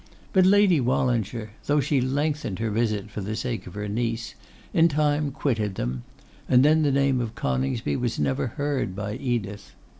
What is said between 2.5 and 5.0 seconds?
her visit for the sake of her niece, in